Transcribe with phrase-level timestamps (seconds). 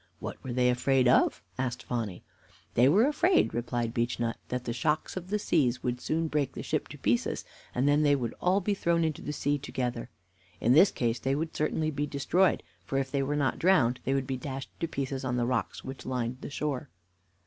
[0.17, 2.23] "What were they afraid of?" asked Phonny.
[2.73, 6.63] "They were afraid," replied Beechnut, "that the shocks of the seas would soon break the
[6.63, 10.09] ship to pieces, and then they would all be thrown into the sea together.
[10.59, 14.15] In this case they would certainly be destroyed, for if they were not drowned, they
[14.15, 16.89] would be dashed to pieces on the rocks which lined the shore.